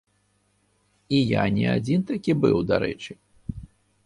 І 1.17 1.19
я 1.33 1.43
не 1.57 1.67
адзін 1.75 1.99
такі 2.13 2.31
быў, 2.47 2.57
дарэчы. 2.71 3.13